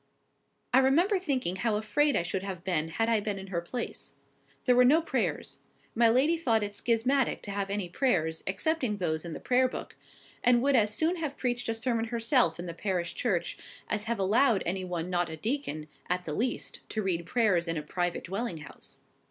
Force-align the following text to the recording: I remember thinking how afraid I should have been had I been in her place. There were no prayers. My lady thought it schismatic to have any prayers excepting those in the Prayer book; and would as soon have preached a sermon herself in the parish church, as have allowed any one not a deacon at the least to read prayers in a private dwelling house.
I 0.73 0.79
remember 0.79 1.19
thinking 1.19 1.57
how 1.57 1.75
afraid 1.75 2.15
I 2.15 2.23
should 2.23 2.41
have 2.41 2.63
been 2.63 2.87
had 2.87 3.07
I 3.07 3.19
been 3.19 3.37
in 3.37 3.45
her 3.53 3.61
place. 3.61 4.15
There 4.65 4.75
were 4.75 4.83
no 4.83 4.99
prayers. 4.99 5.59
My 5.93 6.09
lady 6.09 6.37
thought 6.37 6.63
it 6.63 6.73
schismatic 6.73 7.43
to 7.43 7.51
have 7.51 7.69
any 7.69 7.87
prayers 7.87 8.43
excepting 8.47 8.97
those 8.97 9.25
in 9.25 9.33
the 9.33 9.39
Prayer 9.39 9.67
book; 9.69 9.95
and 10.43 10.63
would 10.63 10.75
as 10.75 10.91
soon 10.91 11.17
have 11.17 11.37
preached 11.37 11.69
a 11.69 11.75
sermon 11.75 12.05
herself 12.05 12.57
in 12.57 12.65
the 12.65 12.73
parish 12.73 13.13
church, 13.13 13.59
as 13.91 14.05
have 14.05 14.17
allowed 14.17 14.63
any 14.65 14.83
one 14.83 15.11
not 15.11 15.29
a 15.29 15.37
deacon 15.37 15.87
at 16.09 16.23
the 16.23 16.33
least 16.33 16.79
to 16.89 17.03
read 17.03 17.27
prayers 17.27 17.67
in 17.67 17.77
a 17.77 17.83
private 17.83 18.23
dwelling 18.23 18.57
house. 18.57 19.01